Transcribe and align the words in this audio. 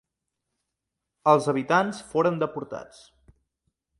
Els 1.33 1.51
habitants 1.53 2.01
foren 2.13 2.41
deportats. 2.45 3.05